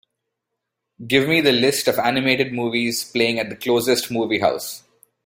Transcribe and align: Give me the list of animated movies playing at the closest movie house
Give 1.05 1.27
me 1.29 1.41
the 1.41 1.51
list 1.51 1.87
of 1.87 1.99
animated 1.99 2.51
movies 2.53 3.03
playing 3.03 3.37
at 3.37 3.51
the 3.51 3.55
closest 3.55 4.09
movie 4.09 4.39
house 4.39 4.81